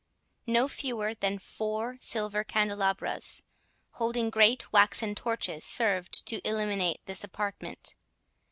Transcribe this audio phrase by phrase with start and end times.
[0.47, 3.43] No fewer than four silver candelabras,
[3.91, 7.93] holding great waxen torches, served to illuminate this apartment.